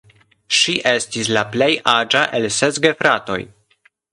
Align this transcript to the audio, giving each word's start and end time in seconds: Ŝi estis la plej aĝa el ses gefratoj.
Ŝi 0.59 0.73
estis 0.91 1.29
la 1.37 1.45
plej 1.55 1.69
aĝa 1.93 2.25
el 2.39 2.49
ses 2.59 2.81
gefratoj. 2.87 3.41